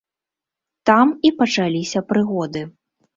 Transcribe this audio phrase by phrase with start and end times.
[0.89, 2.65] Там і пачаліся прыгоды.